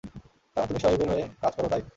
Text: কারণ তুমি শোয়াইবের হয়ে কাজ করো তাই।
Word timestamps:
কারণ 0.57 0.67
তুমি 0.67 0.79
শোয়াইবের 0.79 1.09
হয়ে 1.09 1.25
কাজ 1.41 1.53
করো 1.55 1.67
তাই। 1.69 1.81